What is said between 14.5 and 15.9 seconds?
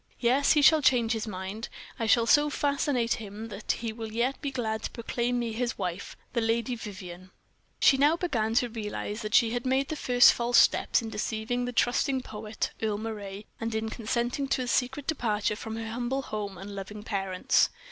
a secret departure from her